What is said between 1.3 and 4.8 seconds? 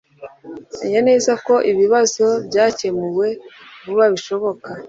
ko ibibazo byakemuwe vuba bishoboka